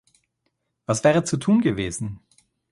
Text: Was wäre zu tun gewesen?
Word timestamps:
Was 0.87 1.03
wäre 1.03 1.23
zu 1.25 1.37
tun 1.37 1.61
gewesen? 1.61 2.21